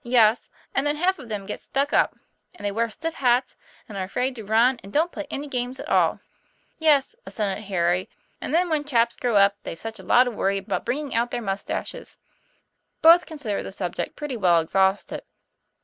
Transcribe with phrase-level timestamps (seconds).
[0.03, 2.15] 'Yes; and then half of them get stuck up.
[2.55, 3.55] And they wear stiff hats,
[3.87, 6.21] and are afraid to run, and don't play any games at all."
[6.79, 8.09] "Yes," assented Harry;
[8.41, 9.33] "and then when chaps TOM PLA YFAIR.
[9.33, 12.17] 35 grow up, they've such a lot of worry about bringing out their mustaches."
[13.03, 15.21] Both considered the subject pretty well exhausted.